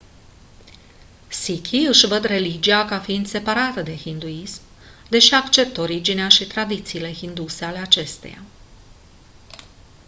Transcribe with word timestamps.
sikhii 1.29 1.85
își 1.85 2.07
văd 2.07 2.23
religia 2.23 2.85
ca 2.85 2.99
fiind 2.99 3.27
separată 3.27 3.81
de 3.81 3.95
hinduism 3.95 4.61
deși 5.09 5.33
acceptă 5.33 5.81
originea 5.81 6.27
și 6.27 6.47
tradițiile 6.47 7.13
hinduse 7.13 7.65
ale 7.65 7.77
acesteia 7.77 8.41